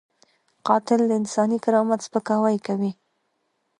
قاتل 0.67 1.01
د 1.07 1.11
انساني 1.21 1.57
کرامت 1.65 1.99
سپکاوی 2.07 2.57
کوي 2.67 2.91